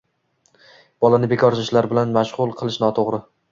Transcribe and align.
bolani 1.05 1.29
bekorchi 1.35 1.63
ishlar 1.67 1.91
bilan 1.93 2.17
mashg‘ul 2.19 2.57
qilish 2.63 2.83
no'to'gri. 2.87 3.25